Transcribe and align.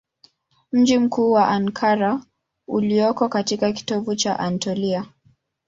Mji 0.71 0.97
mkuu 0.99 1.37
ni 1.39 1.43
Ankara 1.45 2.21
ulioko 2.67 3.29
katika 3.29 3.71
kitovu 3.73 4.15
cha 4.15 4.39
Anatolia. 4.39 5.05